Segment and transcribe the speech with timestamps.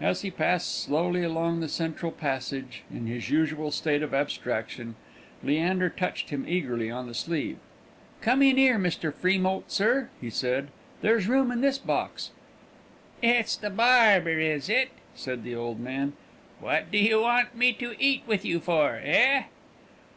[0.00, 4.96] As he passed slowly along the central passage, in his usual state of abstraction,
[5.44, 7.58] Leander touched him eagerly on the sleeve.
[8.20, 9.14] "Come in 'ere, Mr.
[9.14, 10.70] Freemoult, sir," he said;
[11.02, 12.32] "there's room in this box."
[13.22, 16.14] "It's the barber, is it?" said the old man.
[16.58, 19.44] "What do you want me to eat with you for, eh?"